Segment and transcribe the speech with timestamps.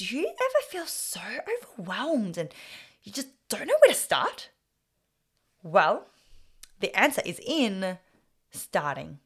[0.00, 1.20] do you ever feel so
[1.76, 2.54] overwhelmed and
[3.02, 4.48] you just don't know where to start?
[5.62, 6.06] Well,
[6.80, 7.98] the answer is in
[8.50, 9.18] starting.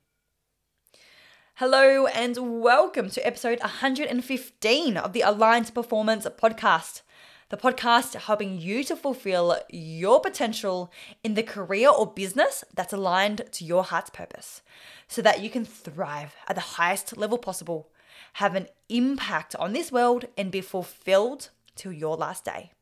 [1.55, 7.03] Hello and welcome to episode 115 of the Aligned Performance podcast.
[7.51, 10.91] The podcast helping you to fulfill your potential
[11.23, 14.61] in the career or business that's aligned to your heart's purpose
[15.07, 17.93] so that you can thrive at the highest level possible,
[18.35, 22.73] have an impact on this world, and be fulfilled till your last day.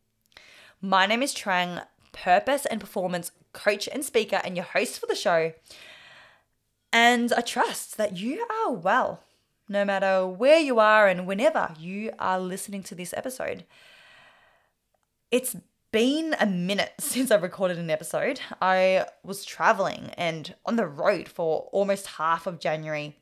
[0.80, 5.14] My name is Trang, purpose and performance coach and speaker, and your host for the
[5.14, 5.52] show.
[6.92, 9.22] And I trust that you are well,
[9.68, 13.64] no matter where you are and whenever you are listening to this episode.
[15.30, 15.56] It's
[15.92, 18.40] been a minute since I recorded an episode.
[18.60, 23.16] I was traveling and on the road for almost half of January.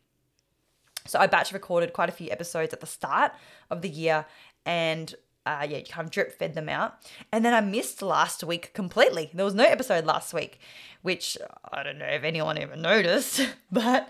[1.07, 3.33] So I batch recorded quite a few episodes at the start
[3.71, 4.27] of the year
[4.67, 5.15] and
[5.47, 6.97] uh, yeah, kind of drip fed them out.
[7.33, 9.31] And then I missed last week completely.
[9.33, 10.61] There was no episode last week,
[11.03, 11.39] which
[11.73, 14.09] I don't know if anyone ever noticed, but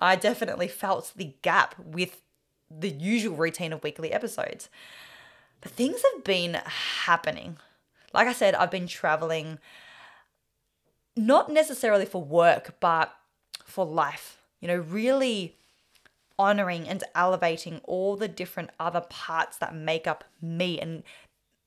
[0.00, 2.22] I definitely felt the gap with
[2.70, 4.68] the usual routine of weekly episodes.
[5.60, 6.54] But things have been
[7.04, 7.58] happening.
[8.12, 9.58] Like I said, I've been traveling
[11.16, 13.14] not necessarily for work, but
[13.64, 14.38] for life.
[14.60, 15.56] You know, really
[16.38, 21.02] honoring and elevating all the different other parts that make up me and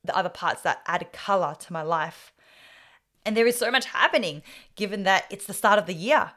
[0.03, 2.33] the other parts that add color to my life.
[3.25, 4.41] And there is so much happening
[4.75, 6.31] given that it's the start of the year.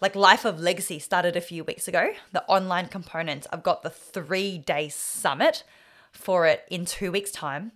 [0.00, 3.46] Like Life of Legacy started a few weeks ago, the online component.
[3.52, 5.64] I've got the three day summit
[6.12, 7.72] for it in two weeks' time.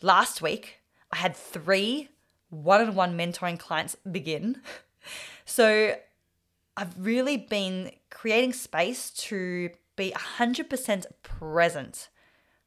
[0.00, 0.80] Last week,
[1.12, 2.08] I had three
[2.50, 4.60] one on one mentoring clients begin.
[5.44, 5.94] So
[6.78, 12.08] I've really been creating space to be 100% present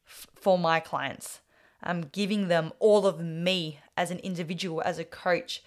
[0.06, 1.40] f- for my clients.
[1.82, 5.64] I'm giving them all of me as an individual, as a coach.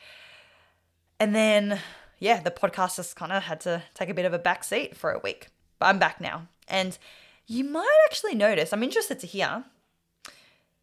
[1.19, 1.81] And then,
[2.19, 4.95] yeah, the podcast just kind of had to take a bit of a back seat
[4.95, 5.49] for a week.
[5.79, 6.49] But I'm back now.
[6.69, 6.99] And
[7.47, 9.65] you might actually notice, I'm interested to hear,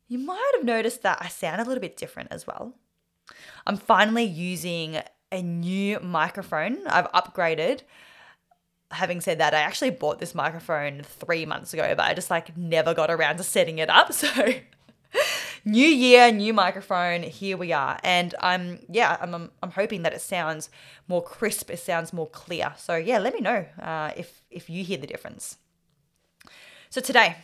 [0.08, 2.74] you might have noticed that I sound a little bit different as well.
[3.68, 5.00] I'm finally using
[5.32, 6.86] a new microphone.
[6.88, 7.82] I've upgraded.
[8.92, 12.58] Having said that, I actually bought this microphone three months ago, but I just like
[12.58, 14.12] never got around to setting it up.
[15.14, 15.26] So,
[15.66, 18.00] new year, new microphone, here we are.
[18.04, 20.70] And I'm, yeah, I'm, I'm, hoping that it sounds
[21.08, 22.74] more crisp, it sounds more clear.
[22.78, 25.58] So, yeah, let me know uh, if, if you hear the difference.
[26.90, 27.38] So, today,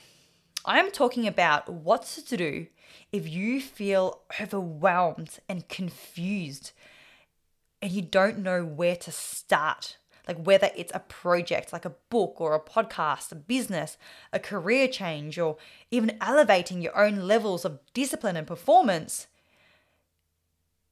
[0.66, 2.68] I am talking about what to do
[3.12, 6.72] if you feel overwhelmed and confused
[7.82, 9.98] and you don't know where to start.
[10.28, 13.98] Like whether it's a project like a book or a podcast, a business,
[14.34, 15.58] a career change, or
[15.90, 19.28] even elevating your own levels of discipline and performance.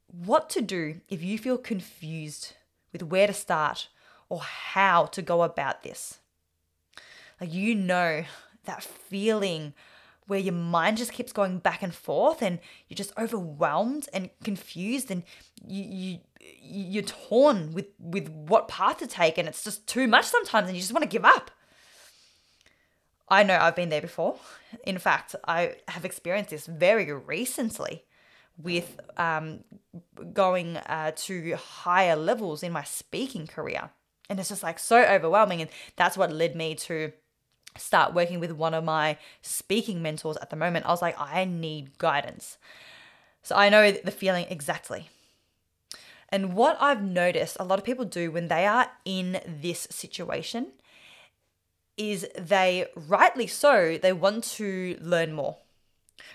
[0.08, 2.54] What to do if you feel confused
[2.94, 3.90] with where to start
[4.30, 6.20] or how to go about this.
[7.42, 8.24] Like you know
[8.64, 9.74] that feeling
[10.28, 15.12] where your mind just keeps going back and forth and you're just overwhelmed and confused
[15.12, 15.24] and
[15.68, 16.20] you, you
[16.62, 20.76] you're torn with with what path to take and it's just too much sometimes and
[20.76, 21.52] you just want to give up
[23.30, 24.36] i know i've been there before
[24.86, 28.04] in fact i have experienced this very recently
[28.58, 29.66] with um,
[30.32, 33.90] going uh, to higher levels in my speaking career
[34.30, 37.12] and it's just like so overwhelming and that's what led me to
[37.78, 40.86] start working with one of my speaking mentors at the moment.
[40.86, 42.58] I was like, I need guidance.
[43.44, 45.10] So I know the feeling exactly.
[46.30, 50.74] And what I've noticed a lot of people do when they are in this situation
[51.98, 55.58] is they, rightly so, they want to learn more,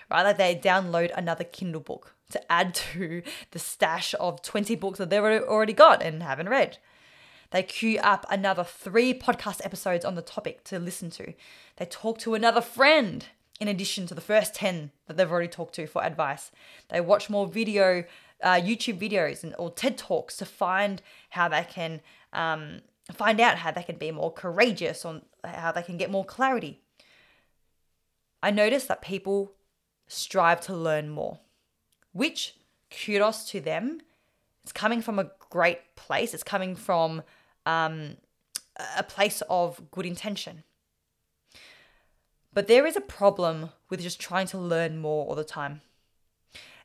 [0.09, 0.23] right?
[0.23, 5.09] Like they download another Kindle book to add to the stash of 20 books that
[5.09, 6.77] they've already got and haven't read.
[7.51, 11.33] They queue up another three podcast episodes on the topic to listen to.
[11.75, 13.25] They talk to another friend
[13.59, 16.49] in addition to the first 10 that they've already talked to for advice.
[16.89, 18.05] They watch more video,
[18.43, 21.01] uh, YouTube videos and, or TED Talks to find
[21.31, 22.01] how they can
[22.33, 26.25] um, find out how they can be more courageous on how they can get more
[26.25, 26.79] clarity.
[28.43, 29.53] I notice that people
[30.07, 31.39] strive to learn more,
[32.11, 32.55] which
[32.89, 34.01] kudos to them.
[34.63, 36.33] It's coming from a great place.
[36.33, 37.23] It's coming from
[37.65, 38.17] um,
[38.97, 40.63] a place of good intention.
[42.53, 45.81] But there is a problem with just trying to learn more all the time,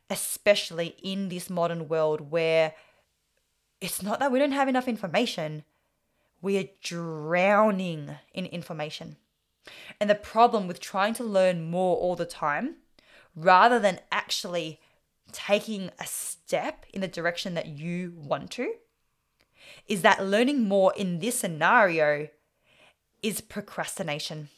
[0.08, 2.74] especially in this modern world where
[3.80, 5.64] it's not that we don't have enough information,
[6.40, 9.16] we are drowning in information.
[10.00, 12.76] And the problem with trying to learn more all the time,
[13.34, 14.80] rather than actually
[15.32, 18.74] taking a step in the direction that you want to,
[19.88, 22.28] is that learning more in this scenario
[23.22, 24.48] is procrastination.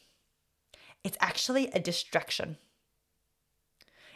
[1.03, 2.59] It's actually a distraction.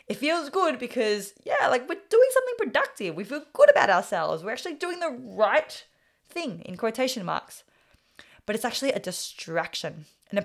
[0.08, 3.14] It feels good because, yeah, like we're doing something productive.
[3.14, 4.43] We feel good about ourselves.
[4.43, 5.84] We're actually doing the right
[6.28, 7.64] thing in quotation marks.
[8.44, 10.43] But it's actually a distraction and a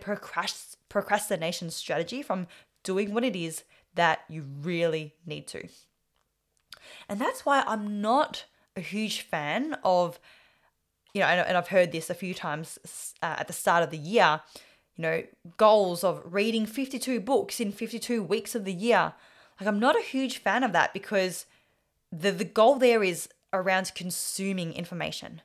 [0.90, 2.48] procrastination strategy from
[2.84, 3.64] doing what it is
[3.96, 5.68] that you really need to.
[7.10, 8.46] And that's why I'm not
[8.76, 10.20] a huge fan of,
[11.14, 12.78] you know, and I've heard this a few times
[13.24, 14.42] uh, at the start of the year,
[14.96, 15.24] you know,
[15.58, 19.14] goals of reading 52 books in 52 weeks of the year.
[19.60, 21.46] Like, I'm not a huge fan of that because
[22.12, 25.42] the, the goal there is around consuming information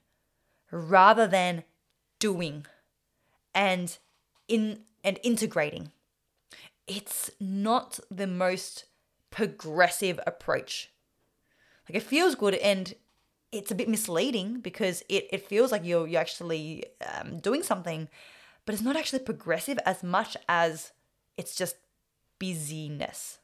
[0.71, 1.65] rather than
[2.19, 2.67] doing
[3.55, 3.99] and
[4.49, 5.93] in and integrating.
[6.87, 8.85] It's not the most
[9.31, 10.91] progressive approach.
[11.89, 12.95] Like it feels good and
[13.51, 16.85] it's a bit misleading because it, it feels like you're, you're actually
[17.15, 18.09] um, doing something,
[18.65, 20.93] but it's not actually progressive as much as
[21.37, 21.77] it's just
[22.39, 23.39] busyness.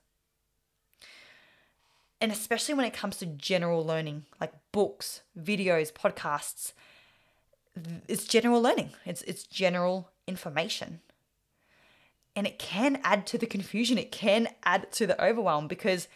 [2.20, 6.72] And especially when it comes to general learning, like books, videos, podcasts,
[8.08, 8.90] it's general learning.
[9.06, 11.00] It's it's general information.
[12.34, 16.08] And it can add to the confusion, it can add to the overwhelm because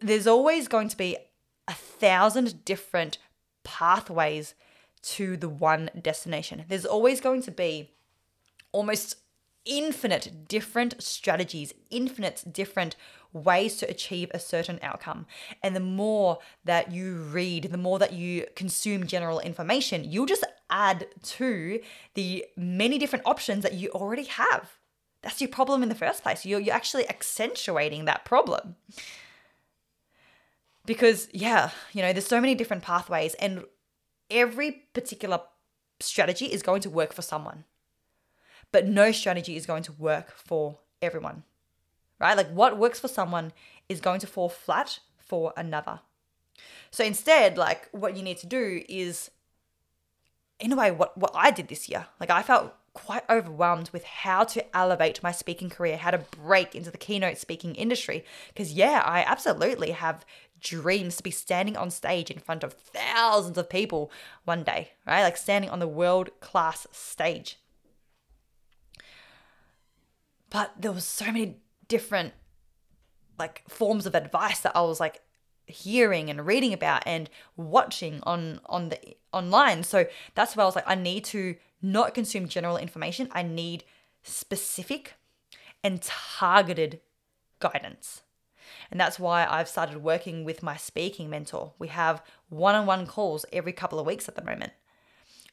[0.00, 1.16] there's always going to be
[1.66, 3.18] a thousand different
[3.64, 4.54] pathways
[5.02, 6.64] to the one destination.
[6.68, 7.90] There's always going to be
[8.72, 9.16] almost
[9.64, 12.96] infinite different strategies, infinite different
[13.34, 15.26] ways to achieve a certain outcome.
[15.62, 20.44] And the more that you read, the more that you consume general information, you'll just
[20.70, 21.80] add to
[22.14, 24.70] the many different options that you already have.
[25.22, 26.46] That's your problem in the first place.
[26.46, 28.76] You're, you're actually accentuating that problem.
[30.86, 33.64] Because, yeah, you know, there's so many different pathways, and
[34.30, 35.40] every particular
[35.98, 37.64] strategy is going to work for someone
[38.74, 41.44] but no strategy is going to work for everyone,
[42.20, 42.36] right?
[42.36, 43.52] Like what works for someone
[43.88, 46.00] is going to fall flat for another.
[46.90, 49.30] So instead, like what you need to do is,
[50.60, 52.06] in a way, what, what I did this year.
[52.20, 56.74] Like I felt quite overwhelmed with how to elevate my speaking career, how to break
[56.74, 58.24] into the keynote speaking industry.
[58.48, 60.24] Because, yeah, I absolutely have
[60.60, 64.10] dreams to be standing on stage in front of thousands of people
[64.44, 65.22] one day, right?
[65.22, 67.58] Like standing on the world class stage.
[70.48, 71.56] But there was so many
[71.88, 72.32] different
[73.38, 75.20] like forms of advice that I was like
[75.66, 78.98] hearing and reading about and watching on on the
[79.32, 79.82] online.
[79.82, 83.28] So that's why I was like I need to not consume general information.
[83.32, 83.84] I need
[84.22, 85.14] specific
[85.82, 87.00] and targeted
[87.60, 88.22] guidance.
[88.90, 91.72] And that's why I've started working with my speaking mentor.
[91.78, 94.72] We have one on one calls every couple of weeks at the moment.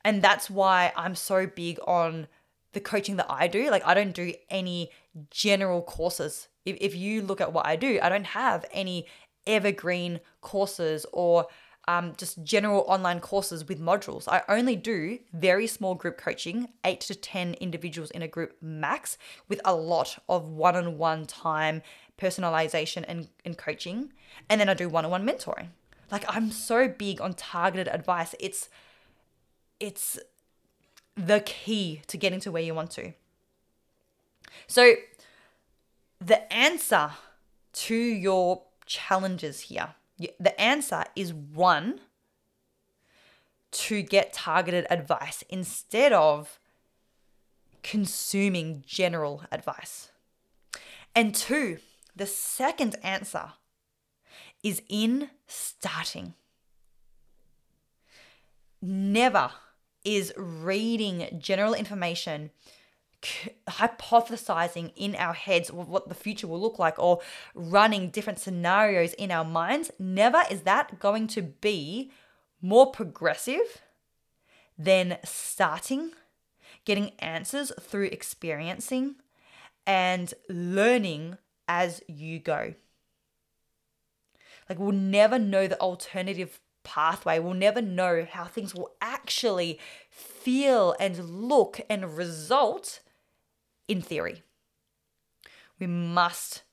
[0.04, 2.28] And that's why I'm so big on
[2.74, 3.70] the coaching that I do.
[3.70, 4.92] Like, I don't do any
[5.30, 6.48] general courses.
[6.66, 9.08] If, if you look at what I do, I don't have any
[9.48, 11.48] evergreen courses or
[11.88, 14.28] um, just general online courses with modules.
[14.28, 19.18] I only do very small group coaching, eight to 10 individuals in a group max,
[19.48, 21.82] with a lot of one on one time,
[22.18, 24.14] personalization, and, and coaching.
[24.50, 25.70] And then I do one on one mentoring.
[26.12, 28.36] Like, I'm so big on targeted advice.
[28.40, 28.70] It's,
[29.80, 30.20] it's
[31.16, 33.14] the key to getting to where you want to.
[34.68, 34.96] So,
[36.20, 37.12] the answer
[37.74, 39.96] to your challenges here,
[40.40, 42.02] the answer is one,
[43.72, 46.60] to get targeted advice instead of
[47.84, 50.12] consuming general advice.
[51.16, 51.78] And two,
[52.16, 53.54] the second answer
[54.64, 56.34] is in starting.
[58.82, 59.52] Never
[60.04, 62.52] is reading general information
[63.70, 67.20] hypothesizing in our heads what the future will look like or
[67.54, 72.12] running different scenarios in our minds never is that going to be
[72.62, 73.82] more progressive
[74.76, 76.12] than starting
[76.86, 79.16] getting answers through experiencing
[79.86, 82.74] and learning as you go.
[84.70, 87.40] Like we'll never know the alternative pathway.
[87.40, 93.02] We'll never know how things will actually feel and look and result
[93.88, 94.44] in theory.
[95.80, 96.64] We must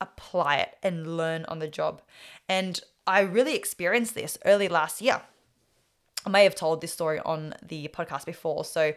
[0.00, 2.02] apply it and learn on the job.
[2.48, 5.22] And I really experienced this early last year.
[6.26, 8.64] I may have told this story on the podcast before.
[8.64, 8.94] So,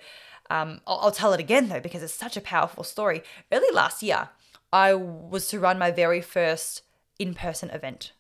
[0.50, 3.24] Um, I'll, I'll tell it again though, because it's such a powerful story.
[3.52, 4.30] Early last year,
[4.74, 6.84] I was to run my very first
[7.18, 8.12] in person event,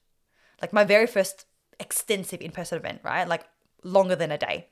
[0.61, 1.45] like my very first
[1.81, 3.27] extensive in person event, right?
[3.27, 3.45] Like
[3.83, 4.67] longer than a day.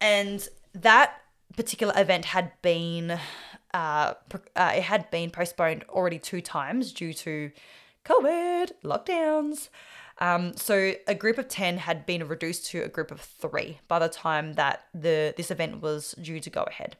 [0.00, 1.22] And that
[1.56, 3.18] particular event had been
[3.72, 4.14] uh,
[4.56, 7.50] uh, it had been postponed already two times due to
[8.04, 9.68] COVID lockdowns.
[10.18, 13.98] Um, so a group of 10 had been reduced to a group of three by
[13.98, 16.96] the time that the this event was due to go ahead.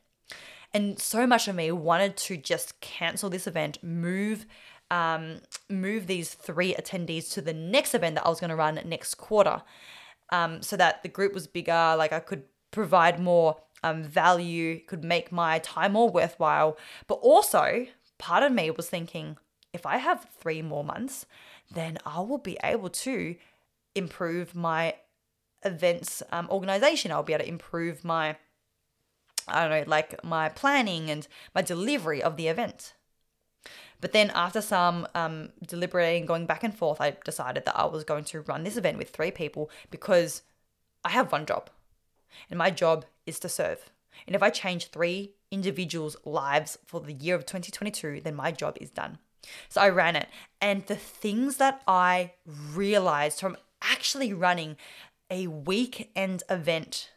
[0.74, 4.44] And so much of me wanted to just cancel this event, move
[4.90, 8.80] um, move these three attendees to the next event that I was going to run
[8.84, 9.62] next quarter,
[10.30, 11.94] um, so that the group was bigger.
[11.96, 16.76] Like I could provide more um, value, could make my time more worthwhile.
[17.06, 17.86] But also,
[18.18, 19.36] part of me was thinking,
[19.72, 21.26] if I have three more months,
[21.72, 23.36] then I will be able to
[23.94, 24.94] improve my
[25.64, 27.12] events um, organization.
[27.12, 28.36] I'll be able to improve my,
[29.48, 32.94] I don't know, like my planning and my delivery of the event.
[34.00, 38.04] But then after some um, deliberating, going back and forth, I decided that I was
[38.04, 40.42] going to run this event with three people because
[41.04, 41.70] I have one job.
[42.50, 43.90] And my job is to serve.
[44.26, 48.76] And if I change three individuals' lives for the year of 2022, then my job
[48.80, 49.18] is done.
[49.68, 50.28] So I ran it.
[50.60, 54.76] And the things that I realized from actually running
[55.30, 57.10] a weekend event,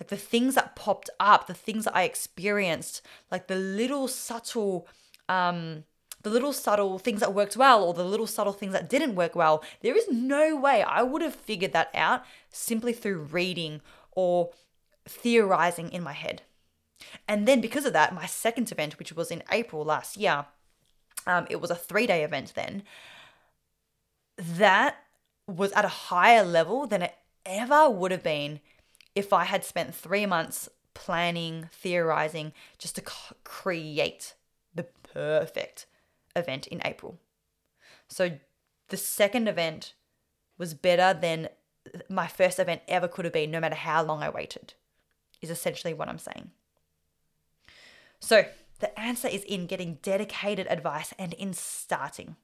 [0.00, 4.88] like the things that popped up, the things that I experienced, like the little subtle,
[5.28, 5.84] um,
[6.22, 9.34] the little subtle things that worked well or the little subtle things that didn't work
[9.34, 13.80] well, there is no way I would have figured that out simply through reading
[14.12, 14.50] or
[15.06, 16.42] theorizing in my head.
[17.26, 20.46] And then because of that, my second event, which was in April last year,
[21.26, 22.82] um, it was a three day event then.
[24.36, 24.96] That
[25.46, 27.14] was at a higher level than it
[27.44, 28.60] ever would have been
[29.14, 33.02] if I had spent three months planning, theorizing, just to
[33.44, 34.34] create
[35.12, 35.86] perfect
[36.34, 37.18] event in April.
[38.08, 38.38] So
[38.88, 39.94] the second event
[40.58, 41.48] was better than
[42.08, 44.74] my first event ever could have been, no matter how long I waited,
[45.40, 46.50] is essentially what I'm saying.
[48.20, 48.44] So,
[48.78, 52.36] the answer is in getting dedicated advice and in starting.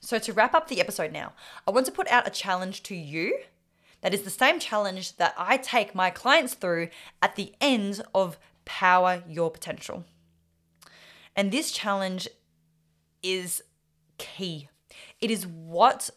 [0.00, 1.34] So, to wrap up the episode now,
[1.66, 3.38] I want to put out a challenge to you
[4.00, 6.88] that is the same challenge that I take my clients through
[7.20, 10.04] at the end of Power Your Potential.
[11.34, 12.28] And this challenge
[13.22, 13.62] is
[14.18, 14.68] key.
[15.20, 16.10] It is what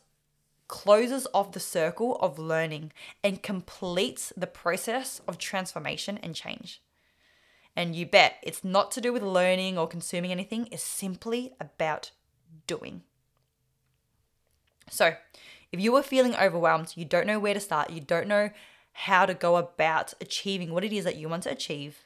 [0.68, 2.92] closes off the circle of learning
[3.24, 6.82] and completes the process of transformation and change.
[7.76, 12.12] And you bet it's not to do with learning or consuming anything, it's simply about
[12.68, 13.04] doing.
[14.90, 15.16] So,
[15.72, 18.50] if you are feeling overwhelmed, you don't know where to start, you don't know
[18.94, 22.00] how to go about achieving what it is that you want to achieve,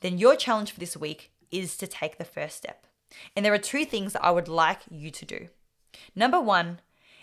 [0.00, 2.86] then your challenge for this week is to take the first step.
[3.36, 5.48] And there are two things that I would like you to do.
[6.14, 6.80] Number one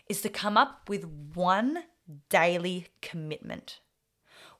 [0.07, 1.83] is to come up with one
[2.29, 3.79] daily commitment.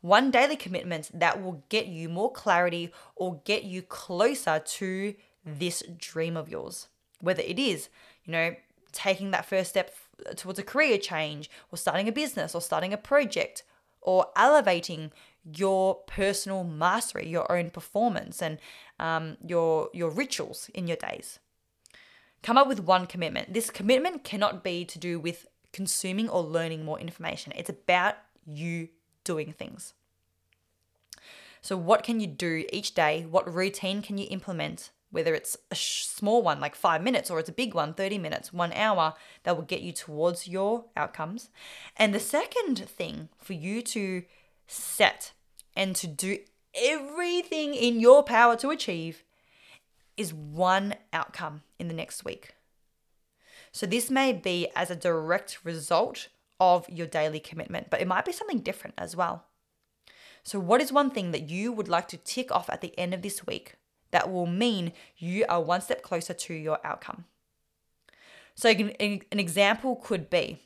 [0.01, 5.15] One daily commitment that will get you more clarity or get you closer to
[5.45, 6.87] this dream of yours.
[7.19, 7.89] Whether it is,
[8.25, 8.55] you know,
[8.91, 9.95] taking that first step
[10.35, 13.63] towards a career change or starting a business or starting a project
[14.01, 15.11] or elevating
[15.43, 18.59] your personal mastery, your own performance, and
[18.99, 21.39] um, your your rituals in your days.
[22.43, 23.53] Come up with one commitment.
[23.53, 27.53] This commitment cannot be to do with consuming or learning more information.
[27.55, 28.89] It's about you
[29.23, 29.93] doing things.
[31.61, 33.25] So, what can you do each day?
[33.29, 34.89] What routine can you implement?
[35.11, 38.53] Whether it's a small one, like five minutes, or it's a big one, 30 minutes,
[38.53, 41.49] one hour, that will get you towards your outcomes.
[41.97, 44.23] And the second thing for you to
[44.71, 45.33] set
[45.75, 46.39] and to do
[46.73, 49.23] everything in your power to achieve
[50.17, 52.55] is one outcome in the next week.
[53.71, 56.27] So, this may be as a direct result
[56.59, 59.45] of your daily commitment, but it might be something different as well.
[60.43, 63.13] So, what is one thing that you would like to tick off at the end
[63.13, 63.75] of this week
[64.11, 67.25] that will mean you are one step closer to your outcome?
[68.55, 70.59] So, an example could be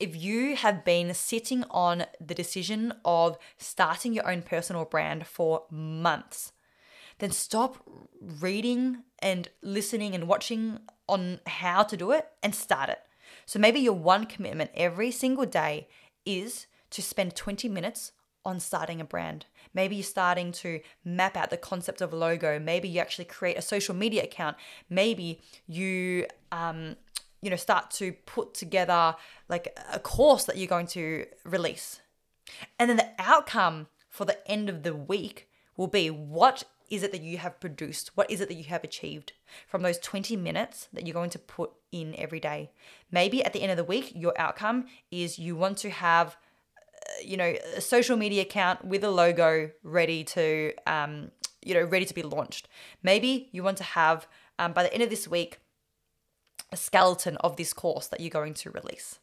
[0.00, 5.64] if you have been sitting on the decision of starting your own personal brand for
[5.70, 6.52] months,
[7.18, 7.76] then stop
[8.20, 13.00] reading and listening and watching on how to do it and start it.
[13.44, 15.88] So maybe your one commitment every single day
[16.24, 18.12] is to spend 20 minutes
[18.44, 19.44] on starting a brand.
[19.74, 22.58] Maybe you're starting to map out the concept of a logo.
[22.58, 24.56] Maybe you actually create a social media account.
[24.88, 26.96] Maybe you um,
[27.40, 29.16] you know start to put together
[29.48, 32.00] like a course that you're going to release.
[32.78, 37.12] And then the outcome for the end of the week will be what is it
[37.12, 38.10] that you have produced?
[38.16, 39.32] What is it that you have achieved
[39.68, 42.72] from those 20 minutes that you're going to put in every day?
[43.12, 46.36] Maybe at the end of the week, your outcome is you want to have,
[46.84, 51.30] uh, you know, a social media account with a logo ready to, um,
[51.64, 52.68] you know, ready to be launched.
[53.04, 54.26] Maybe you want to have,
[54.58, 55.60] um, by the end of this week,
[56.72, 59.18] a skeleton of this course that you're going to release.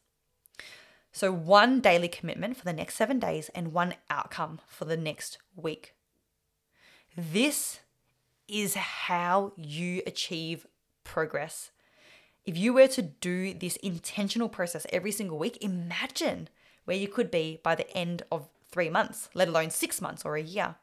[1.12, 5.38] So, one daily commitment for the next seven days and one outcome for the next
[5.56, 5.94] week.
[7.16, 7.80] This
[8.46, 10.66] is how you achieve
[11.04, 11.70] progress.
[12.44, 16.48] If you were to do this intentional process every single week, imagine
[16.84, 20.36] where you could be by the end of three months, let alone six months or
[20.36, 20.76] a year.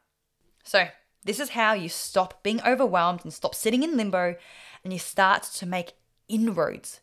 [0.64, 0.88] So,
[1.24, 4.36] this is how you stop being overwhelmed and stop sitting in limbo
[4.84, 5.94] and you start to make
[6.28, 7.00] inroads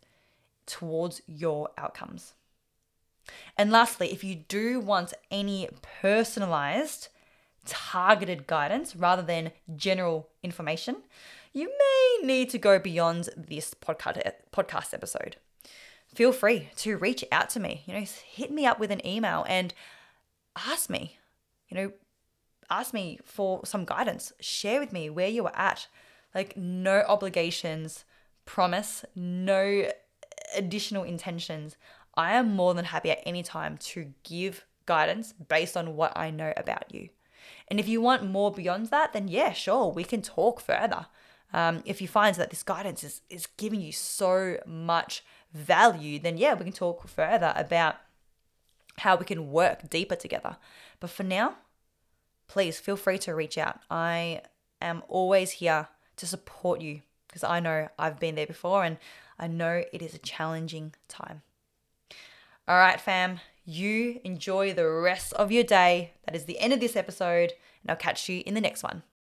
[0.66, 2.34] towards your outcomes.
[3.58, 5.70] And lastly, if you do want any
[6.02, 7.10] personalized,
[7.66, 10.98] targeted guidance rather than general information,
[11.54, 15.38] you may need to go beyond this podcast podcast episode.
[16.14, 17.84] Feel free to reach out to me.
[17.86, 19.74] You know, hit me up with an email and
[20.56, 21.18] ask me,
[21.70, 21.92] you know,
[22.70, 24.34] ask me for some guidance.
[24.40, 25.88] Share with me where you are at.
[26.36, 28.06] Like no obligations,
[28.46, 29.90] promise, no
[30.56, 31.78] additional intentions.
[32.16, 36.30] I am more than happy at any time to give guidance based on what I
[36.30, 37.10] know about you.
[37.68, 41.08] And if you want more beyond that, then yeah, sure, we can talk further.
[41.54, 45.24] Um, if you find that this guidance is, is giving you so much
[45.54, 47.96] value, then yeah, we can talk further about
[49.00, 50.58] how we can work deeper together.
[51.00, 51.56] But for now,
[52.48, 53.80] please feel free to reach out.
[53.90, 54.42] I
[54.82, 57.02] am always here to support you
[57.34, 58.98] because I know I've been there before and
[59.40, 61.42] I know it is a challenging time.
[62.68, 66.14] All right, fam, you enjoy the rest of your day.
[66.26, 69.02] That is the end of this episode, and I'll catch you in the next one.